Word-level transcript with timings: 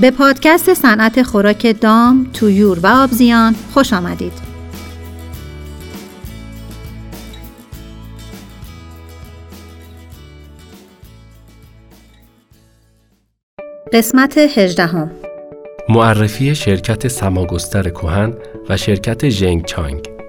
به 0.00 0.10
پادکست 0.10 0.74
صنعت 0.74 1.22
خوراک 1.22 1.80
دام، 1.80 2.30
تویور 2.32 2.78
و 2.78 2.86
آبزیان 2.86 3.54
خوش 3.74 3.92
آمدید. 3.92 4.32
قسمت 13.92 14.38
هجدهم 14.38 15.10
معرفی 15.88 16.54
شرکت 16.54 17.08
سماگستر 17.08 17.90
کهن 17.90 18.34
و 18.68 18.76
شرکت 18.76 19.28
ژنگ 19.28 19.64
چانگ 19.64 20.19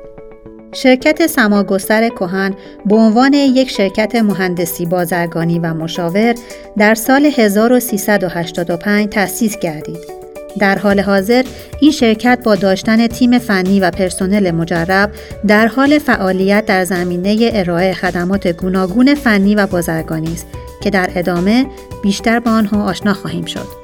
شرکت 0.74 1.28
سماگستر 1.28 2.10
کهن 2.10 2.54
به 2.86 2.96
عنوان 2.96 3.34
یک 3.34 3.70
شرکت 3.70 4.16
مهندسی 4.16 4.86
بازرگانی 4.86 5.60
و 5.60 5.74
مشاور 5.74 6.36
در 6.78 6.96
سال 6.96 7.26
1385 7.26 9.10
تأسیس 9.10 9.58
گردید. 9.60 10.22
در 10.60 10.78
حال 10.78 11.00
حاضر 11.00 11.44
این 11.80 11.92
شرکت 11.92 12.40
با 12.44 12.56
داشتن 12.56 13.08
تیم 13.08 13.40
فنی 13.40 13.80
و 13.80 13.92
پرسنل 13.92 14.52
مجرب 14.52 15.12
در 15.48 15.68
حال 15.68 16.00
فعالیت 16.00 16.66
در 16.66 16.86
زمینه 16.86 17.50
ارائه 17.54 17.94
خدمات 17.94 18.48
گوناگون 18.48 19.16
فنی 19.16 19.56
و 19.56 19.68
بازرگانی 19.68 20.34
است 20.34 20.48
که 20.84 20.90
در 20.90 21.10
ادامه 21.16 21.66
بیشتر 22.04 22.40
با 22.40 22.52
آنها 22.52 22.84
آشنا 22.84 23.14
خواهیم 23.14 23.46
شد. 23.46 23.81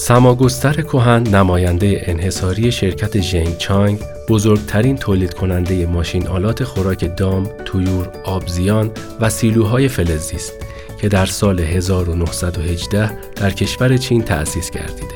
سماگستر 0.00 0.82
کهن 0.82 1.22
نماینده 1.22 2.02
انحصاری 2.04 2.72
شرکت 2.72 3.20
ژنگ 3.20 3.56
چانگ 3.56 3.98
بزرگترین 4.28 4.96
تولید 4.96 5.34
کننده 5.34 5.86
ماشین 5.86 6.26
آلات 6.26 6.64
خوراک 6.64 7.16
دام، 7.16 7.48
تویور، 7.64 8.08
آبزیان 8.24 8.90
و 9.20 9.30
سیلوهای 9.30 9.88
فلزی 9.88 10.36
است 10.36 10.52
که 11.00 11.08
در 11.08 11.26
سال 11.26 11.60
1918 11.60 13.10
در 13.36 13.50
کشور 13.50 13.96
چین 13.96 14.22
تأسیس 14.22 14.70
گردیده. 14.70 15.14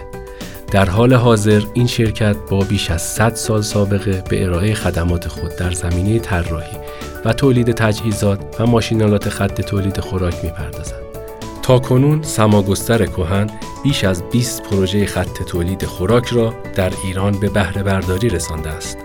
در 0.73 0.91
حال 0.91 1.15
حاضر 1.15 1.63
این 1.75 1.87
شرکت 1.87 2.37
با 2.51 2.59
بیش 2.59 2.91
از 2.91 3.03
100 3.03 3.35
سال 3.35 3.63
سابقه 3.63 4.23
به 4.31 4.45
ارائه 4.45 4.75
خدمات 4.75 5.29
خود 5.29 5.57
در 5.57 5.73
زمینه 5.73 6.19
طراحی 6.19 6.77
و 7.25 7.33
تولید 7.33 7.73
تجهیزات 7.73 8.61
و 8.61 8.67
ماشینالات 8.67 9.29
خط 9.29 9.61
تولید 9.61 10.01
خوراک 10.01 10.35
می‌پردازد. 10.45 11.04
تا 11.65 11.79
کنون 11.79 12.23
سماگستر 12.23 13.07
کهن 13.07 13.47
بیش 13.83 14.05
از 14.05 14.23
20 14.23 14.63
پروژه 14.63 15.07
خط 15.07 15.43
تولید 15.43 15.85
خوراک 15.85 16.27
را 16.27 16.55
در 16.77 16.93
ایران 17.05 17.33
به 17.41 17.49
بهره 17.49 17.83
برداری 17.83 18.29
رسانده 18.29 18.71
است. 18.71 18.99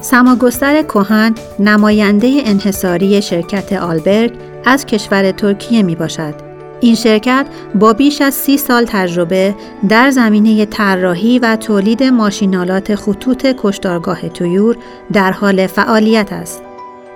سماگستر 0.00 0.82
کهن 0.82 1.34
نماینده 1.58 2.42
انحصاری 2.44 3.22
شرکت 3.22 3.72
آلبرگ 3.72 4.32
از 4.64 4.86
کشور 4.86 5.32
ترکیه 5.32 5.82
می 5.82 5.94
باشد. 5.94 6.34
این 6.80 6.94
شرکت 6.94 7.46
با 7.74 7.92
بیش 7.92 8.20
از 8.20 8.34
سی 8.34 8.58
سال 8.58 8.84
تجربه 8.84 9.54
در 9.88 10.10
زمینه 10.10 10.66
طراحی 10.66 11.38
و 11.38 11.56
تولید 11.56 12.02
ماشینالات 12.02 12.94
خطوط 12.94 13.46
کشتارگاه 13.58 14.28
تویور 14.28 14.76
در 15.12 15.32
حال 15.32 15.66
فعالیت 15.66 16.32
است. 16.32 16.62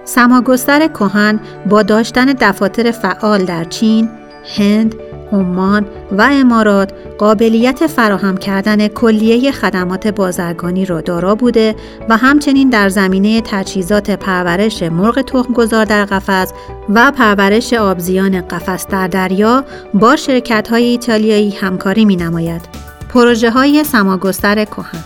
سماگستر 0.05 0.89
کهن 0.89 1.41
با 1.69 1.83
داشتن 1.83 2.25
دفاتر 2.25 2.91
فعال 2.91 3.45
در 3.45 3.65
چین، 3.65 4.09
هند، 4.57 4.95
عمان 5.33 5.87
و 6.13 6.29
امارات 6.33 6.93
قابلیت 7.19 7.87
فراهم 7.87 8.37
کردن 8.37 8.89
کلیه 8.89 9.53
خدمات 9.53 10.07
بازرگانی 10.07 10.85
را 10.85 11.01
دارا 11.01 11.35
بوده 11.35 11.75
و 12.09 12.17
همچنین 12.17 12.71
در 12.71 12.89
زمینه 12.89 13.41
تجهیزات 13.41 14.11
پرورش 14.11 14.83
مرغ 14.83 15.23
تخمگذار 15.23 15.85
در 15.85 16.05
قفس 16.05 16.53
و 16.89 17.13
پرورش 17.13 17.73
آبزیان 17.73 18.41
قفس 18.41 18.87
در 18.87 19.09
دریا 19.09 19.65
با 19.95 20.17
شرکت 20.17 20.69
های 20.69 20.85
ایتالیایی 20.85 21.51
همکاری 21.51 22.05
می 22.05 22.17
نماید. 22.17 22.63
پروژه 23.09 23.51
های 23.51 23.85
سماگستر 23.85 24.65
کهن 24.65 25.05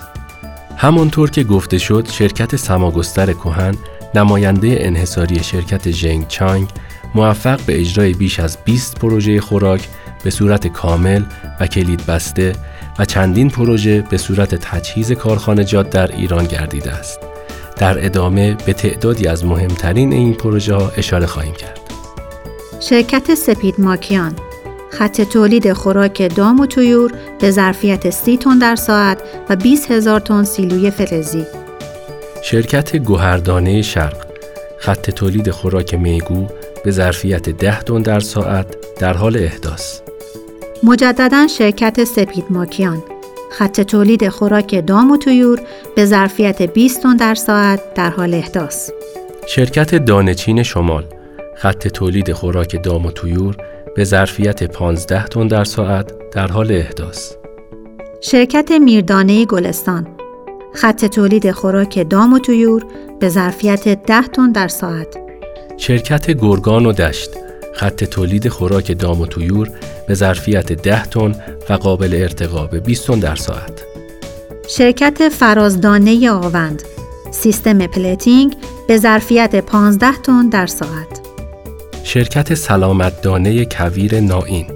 همانطور 0.76 1.30
که 1.30 1.44
گفته 1.44 1.78
شد 1.78 2.08
شرکت 2.10 2.56
سماگستر 2.56 3.32
کهن 3.32 3.74
نماینده 4.14 4.76
انحصاری 4.80 5.42
شرکت 5.44 5.90
ژنگ 5.90 6.28
چانگ 6.28 6.68
موفق 7.14 7.60
به 7.66 7.80
اجرای 7.80 8.12
بیش 8.12 8.40
از 8.40 8.58
20 8.64 8.98
پروژه 8.98 9.40
خوراک 9.40 9.88
به 10.24 10.30
صورت 10.30 10.66
کامل 10.66 11.22
و 11.60 11.66
کلید 11.66 12.06
بسته 12.06 12.52
و 12.98 13.04
چندین 13.04 13.50
پروژه 13.50 14.02
به 14.10 14.16
صورت 14.16 14.54
تجهیز 14.54 15.12
کارخانجات 15.12 15.90
در 15.90 16.12
ایران 16.16 16.44
گردیده 16.44 16.92
است. 16.92 17.20
در 17.76 18.06
ادامه 18.06 18.54
به 18.66 18.72
تعدادی 18.72 19.26
از 19.26 19.44
مهمترین 19.44 20.12
این 20.12 20.34
پروژه 20.34 20.74
ها 20.74 20.92
اشاره 20.96 21.26
خواهیم 21.26 21.54
کرد. 21.54 21.80
شرکت 22.80 23.34
سپید 23.34 23.74
ماکیان 23.78 24.36
خط 24.90 25.20
تولید 25.20 25.72
خوراک 25.72 26.34
دام 26.36 26.60
و 26.60 26.66
تویور 26.66 27.12
به 27.40 27.50
ظرفیت 27.50 28.10
30 28.10 28.36
تن 28.36 28.58
در 28.58 28.76
ساعت 28.76 29.22
و 29.48 29.56
20 29.56 29.90
هزار 29.90 30.20
تن 30.20 30.44
سیلوی 30.44 30.90
فلزی. 30.90 31.46
شرکت 32.42 32.96
گوهردانه 32.96 33.82
شرق 33.82 34.26
خط 34.78 35.10
تولید 35.10 35.50
خوراک 35.50 35.94
میگو 35.94 36.46
به 36.86 36.92
ظرفیت 36.92 37.48
10 37.48 37.80
تن 37.80 38.02
در 38.02 38.20
ساعت 38.20 38.76
در 39.00 39.12
حال 39.12 39.36
احداث. 39.36 40.00
مجددا 40.82 41.46
شرکت 41.46 42.04
سپید 42.04 42.44
ماکیان 42.50 43.02
خط 43.52 43.80
تولید 43.80 44.28
خوراک 44.28 44.86
دام 44.86 45.10
و 45.10 45.16
تویور 45.16 45.60
به 45.96 46.04
ظرفیت 46.04 46.62
20 46.62 47.02
تن 47.02 47.16
در 47.16 47.34
ساعت 47.34 47.94
در 47.94 48.10
حال 48.10 48.34
احداث. 48.34 48.90
شرکت 49.48 49.94
دانچین 49.94 50.62
شمال 50.62 51.04
خط 51.56 51.88
تولید 51.88 52.32
خوراک 52.32 52.82
دام 52.82 53.06
و 53.06 53.10
تویور 53.10 53.56
به 53.96 54.04
ظرفیت 54.04 54.62
15 54.64 55.24
تن 55.24 55.46
در 55.46 55.64
ساعت 55.64 56.12
در 56.32 56.46
حال 56.46 56.72
احداث. 56.72 57.32
شرکت 58.20 58.70
میردانه 58.70 59.44
گلستان 59.44 60.06
خط 60.74 61.04
تولید 61.04 61.50
خوراک 61.50 62.08
دام 62.10 62.32
و 62.32 62.38
تویور 62.38 62.84
به 63.20 63.28
ظرفیت 63.28 64.06
10 64.06 64.22
تن 64.22 64.52
در 64.52 64.68
ساعت. 64.68 65.25
شرکت 65.78 66.30
گرگان 66.30 66.86
و 66.86 66.92
دشت 66.92 67.30
خط 67.74 68.04
تولید 68.04 68.48
خوراک 68.48 68.98
دام 68.98 69.20
و 69.20 69.26
طیور 69.26 69.70
به 70.08 70.14
ظرفیت 70.14 70.72
10 70.72 71.04
تن 71.04 71.34
و 71.70 71.72
قابل 71.72 72.14
ارتقا 72.22 72.66
به 72.66 72.80
20 72.80 73.06
تن 73.06 73.18
در 73.18 73.36
ساعت. 73.36 73.84
شرکت 74.68 75.28
فرازدانه 75.28 76.30
آوند 76.30 76.82
سیستم 77.30 77.86
pelleting 77.86 78.56
به 78.88 78.96
ظرفیت 78.96 79.56
15 79.56 80.12
تن 80.22 80.48
در 80.48 80.66
ساعت. 80.66 81.20
شرکت 82.04 82.54
سلامت 82.54 83.22
دانه 83.22 83.64
کویر 83.64 84.20
نائین 84.20 84.66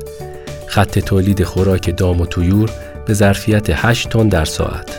خط 0.66 0.98
تولید 0.98 1.44
خوراک 1.44 1.96
دام 1.96 2.20
و 2.20 2.26
طیور 2.26 2.70
به 3.06 3.14
ظرفیت 3.14 3.66
8 3.70 4.08
تن 4.08 4.28
در 4.28 4.44
ساعت. 4.44 4.98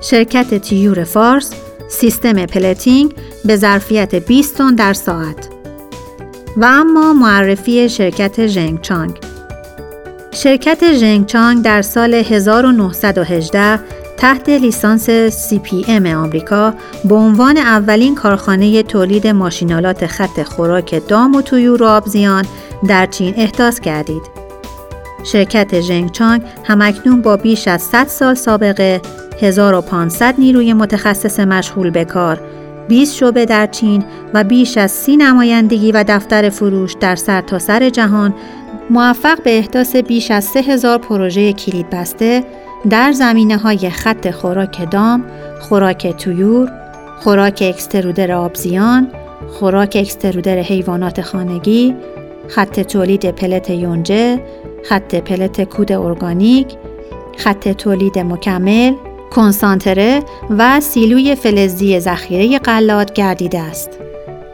شرکت 0.00 0.54
طیور 0.54 1.04
فارس 1.04 1.52
سیستم 1.88 2.46
pelleting 2.46 3.14
به 3.44 3.56
ظرفیت 3.56 4.14
20 4.14 4.58
تن 4.58 4.74
در 4.74 4.92
ساعت. 4.92 5.48
و 6.56 6.64
اما 6.64 7.12
معرفی 7.12 7.88
شرکت 7.88 8.46
ژنگ 8.46 8.80
چانگ 8.80 9.18
شرکت 10.30 10.92
ژنگ 10.92 11.26
چانگ 11.26 11.64
در 11.64 11.82
سال 11.82 12.14
1918 12.14 13.80
تحت 14.16 14.48
لیسانس 14.48 15.10
CPM 15.48 16.06
آمریکا 16.06 16.74
به 17.04 17.14
عنوان 17.14 17.56
اولین 17.56 18.14
کارخانه 18.14 18.82
تولید 18.82 19.26
ماشینالات 19.26 20.06
خط 20.06 20.42
خوراک 20.42 21.08
دام 21.08 21.34
و 21.34 21.42
تویور 21.42 21.82
و 21.82 21.86
آبزیان 21.86 22.44
در 22.88 23.06
چین 23.06 23.34
احداث 23.36 23.80
گردید. 23.80 24.22
شرکت 25.24 25.80
ژنگ 25.80 26.10
چانگ 26.12 26.42
همکنون 26.64 27.22
با 27.22 27.36
بیش 27.36 27.68
از 27.68 27.82
100 27.82 28.06
سال 28.06 28.34
سابقه 28.34 29.00
1500 29.44 30.34
نیروی 30.38 30.72
متخصص 30.72 31.40
مشغول 31.40 31.90
به 31.90 32.04
کار 32.04 32.40
20 32.88 33.16
شعبه 33.16 33.44
در 33.44 33.66
چین 33.66 34.04
و 34.34 34.44
بیش 34.44 34.78
از 34.78 34.90
سی 34.90 35.16
نمایندگی 35.16 35.92
و 35.92 36.04
دفتر 36.08 36.48
فروش 36.48 36.92
در 37.00 37.16
سرتاسر 37.16 37.78
سر 37.78 37.90
جهان 37.90 38.34
موفق 38.90 39.42
به 39.42 39.58
احداث 39.58 39.96
بیش 39.96 40.30
از 40.30 40.44
3000 40.44 40.98
پروژه 40.98 41.52
کلید 41.52 41.90
بسته 41.90 42.44
در 42.90 43.12
زمینه 43.12 43.56
های 43.56 43.90
خط 43.90 44.30
خوراک 44.30 44.90
دام، 44.90 45.24
خوراک 45.60 46.16
تویور، 46.16 46.72
خوراک 47.20 47.62
اکسترودر 47.66 48.32
آبزیان، 48.32 49.08
خوراک 49.48 49.96
اکسترودر 50.00 50.58
حیوانات 50.58 51.20
خانگی، 51.20 51.94
خط 52.48 52.80
تولید 52.80 53.30
پلت 53.30 53.70
یونجه، 53.70 54.40
خط 54.88 55.14
پلت 55.14 55.64
کود 55.64 55.92
ارگانیک، 55.92 56.66
خط 57.36 57.68
تولید 57.68 58.18
مکمل، 58.18 58.92
کنسانتره 59.34 60.22
و 60.58 60.80
سیلوی 60.80 61.34
فلزی 61.34 62.00
ذخیره 62.00 62.58
غلات 62.58 63.12
گردیده 63.12 63.60
است. 63.60 63.90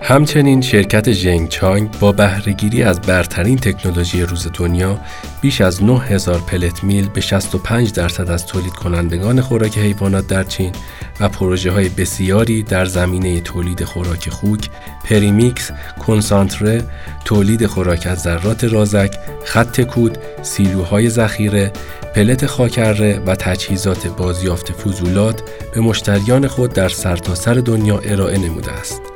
همچنین 0.03 0.61
شرکت 0.61 1.13
ژنگ 1.13 1.49
چانگ 1.49 1.91
با 2.01 2.13
بهرهگیری 2.13 2.83
از 2.83 3.01
برترین 3.01 3.57
تکنولوژی 3.57 4.23
روز 4.23 4.49
دنیا 4.55 4.99
بیش 5.41 5.61
از 5.61 5.85
9000 5.85 6.39
pellet 6.39 6.85
mill 6.85 7.09
به 7.09 7.21
65 7.21 7.93
درصد 7.93 8.31
از 8.31 8.47
تولید 8.47 8.73
کنندگان 8.73 9.41
خوراک 9.41 9.79
حیوانات 9.79 10.27
در 10.27 10.45
چین 10.45 10.73
و 11.21 11.29
پروژه 11.29 11.71
های 11.71 11.89
بسیاری 11.89 12.63
در 12.63 12.85
زمینه 12.85 13.41
تولید 13.41 13.85
خوراک 13.85 14.29
خوک، 14.31 14.71
premix، 15.05 15.71
کنسانتره، 16.07 16.85
تولید 17.25 17.67
خوراک 17.67 18.07
از 18.07 18.19
ذرات 18.19 18.65
رازک، 18.65 19.19
خط 19.45 19.81
کود، 19.81 20.19
سیلوهای 20.43 21.11
ذخیره، 21.11 21.73
پلت 22.15 22.47
خاکره 22.47 23.23
و 23.27 23.35
تجهیزات 23.35 24.07
بازیافت 24.07 24.73
فضولات 24.73 25.43
به 25.75 25.81
مشتریان 25.81 26.49
خود 26.49 26.73
در 26.73 26.89
سرتاسر 26.89 27.55
سر 27.55 27.61
دنیا 27.61 27.99
ارائه 27.99 28.39
نموده 28.39 28.73
است. 28.73 29.10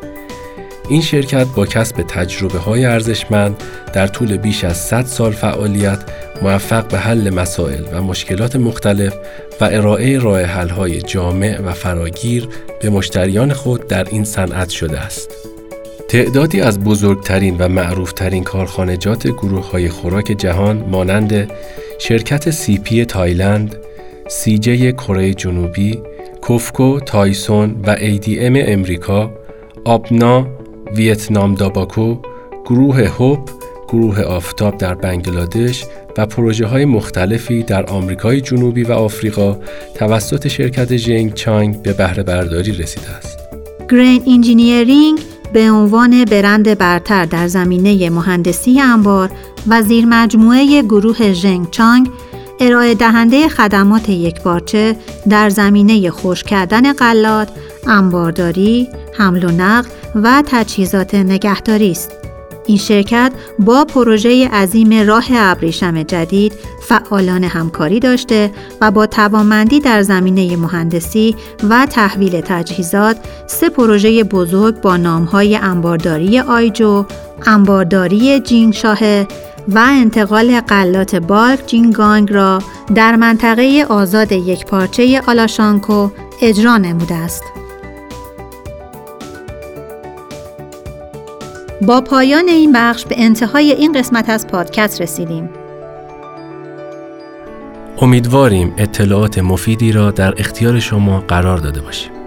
این 0.88 1.00
شرکت 1.00 1.46
با 1.46 1.66
کسب 1.66 2.04
تجربه 2.08 2.58
های 2.58 2.84
ارزشمند 2.84 3.62
در 3.92 4.06
طول 4.06 4.36
بیش 4.36 4.64
از 4.64 4.76
100 4.76 5.04
سال 5.04 5.32
فعالیت 5.32 5.98
موفق 6.42 6.88
به 6.88 6.98
حل 6.98 7.30
مسائل 7.30 7.84
و 7.92 8.02
مشکلات 8.02 8.56
مختلف 8.56 9.14
و 9.60 9.64
ارائه 9.64 10.18
راه 10.18 10.42
حل 10.42 10.68
های 10.68 11.02
جامع 11.02 11.60
و 11.60 11.72
فراگیر 11.72 12.48
به 12.80 12.90
مشتریان 12.90 13.52
خود 13.52 13.86
در 13.86 14.04
این 14.04 14.24
صنعت 14.24 14.68
شده 14.68 14.98
است. 14.98 15.30
تعدادی 16.08 16.60
از 16.60 16.80
بزرگترین 16.80 17.56
و 17.58 17.68
معروفترین 17.68 18.44
کارخانجات 18.44 19.26
گروه 19.26 19.70
های 19.70 19.88
خوراک 19.88 20.34
جهان 20.38 20.84
مانند 20.90 21.50
شرکت 21.98 22.50
CP 22.50 23.04
تایلند، 23.04 23.76
CJ 24.28 24.92
کره 24.92 25.34
جنوبی، 25.34 26.02
COFCO 26.40 27.00
Tyson 27.00 27.76
و 27.86 27.96
ADM 27.96 28.56
امریکا، 28.56 29.30
آبنا 29.84 30.63
ویتنام 30.96 31.54
Dabaco، 31.54 32.16
گروه 32.64 33.08
Hope، 33.08 33.50
گروه 33.88 34.22
آفتاب 34.22 34.78
در 34.78 34.94
بنگلادش 34.94 35.84
و 36.18 36.26
پروژه 36.26 36.66
های 36.66 36.84
مختلفی 36.84 37.62
در 37.62 37.86
آمریکای 37.86 38.40
جنوبی 38.40 38.82
و 38.82 38.92
آفریقا 38.92 39.56
توسط 39.94 40.48
شرکت 40.48 40.92
جنگ 40.92 41.34
چانگ 41.34 41.82
به 41.82 41.92
بهره 41.92 42.22
برداری 42.22 42.72
رسیده 42.72 43.10
است. 43.10 43.38
گرین 43.90 44.22
انجینیرینگ 44.26 45.20
به 45.52 45.70
عنوان 45.70 46.24
برند 46.24 46.78
برتر 46.78 47.24
در 47.24 47.46
زمینه 47.46 48.10
مهندسی 48.10 48.80
انبار 48.80 49.30
و 49.68 49.82
زیر 49.82 50.04
مجموعه 50.06 50.82
گروه 50.82 51.32
ژنگ 51.32 51.70
چانگ 51.70 52.08
ارائه 52.60 52.94
دهنده 52.94 53.48
خدمات 53.48 54.08
یکپارچه 54.08 54.96
در 55.28 55.48
زمینه 55.48 56.10
خوش 56.10 56.42
کردن 56.42 56.92
غلات، 56.92 57.48
انبارداری، 57.86 58.88
حمل 59.18 59.44
و 59.44 59.50
نقل 59.50 59.88
و 60.14 60.42
تجهیزات 60.46 61.14
نگهداری 61.14 61.90
است. 61.90 62.12
این 62.66 62.78
شرکت 62.78 63.32
با 63.58 63.84
پروژه 63.84 64.48
عظیم 64.48 65.06
راه 65.08 65.24
ابریشم 65.30 66.02
جدید 66.02 66.52
فعالان 66.82 67.44
همکاری 67.44 68.00
داشته 68.00 68.50
و 68.80 68.90
با 68.90 69.06
توانمندی 69.06 69.80
در 69.80 70.02
زمینه 70.02 70.56
مهندسی 70.56 71.36
و 71.70 71.86
تحویل 71.86 72.40
تجهیزات 72.40 73.16
سه 73.46 73.68
پروژه 73.68 74.24
بزرگ 74.24 74.80
با 74.80 74.96
نامهای 74.96 75.56
انبارداری 75.56 76.40
آیجو، 76.40 77.04
انبارداری 77.46 78.40
جینگشاه 78.40 79.22
و 79.68 79.78
انتقال 79.78 80.60
قلات 80.60 81.16
بالک 81.16 81.66
جینگانگ 81.66 82.32
را 82.32 82.58
در 82.94 83.16
منطقه 83.16 83.86
آزاد 83.88 84.32
یک 84.32 84.66
پارچه 84.66 85.22
آلاشانکو 85.26 86.08
اجرا 86.42 86.76
نموده 86.76 87.14
است. 87.14 87.63
با 91.86 92.00
پایان 92.00 92.48
این 92.48 92.72
بخش 92.72 93.04
به 93.04 93.14
انتهای 93.18 93.72
این 93.72 93.92
قسمت 93.92 94.28
از 94.30 94.46
پادکست 94.46 95.02
رسیدیم. 95.02 95.50
امیدواریم 97.98 98.74
اطلاعات 98.78 99.38
مفیدی 99.38 99.92
را 99.92 100.10
در 100.10 100.34
اختیار 100.36 100.80
شما 100.80 101.20
قرار 101.20 101.58
داده 101.58 101.80
باشیم. 101.80 102.23